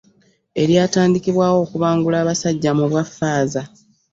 [0.61, 3.61] Eryatandikibwawo okubangula abasajja mu bwa Faaza.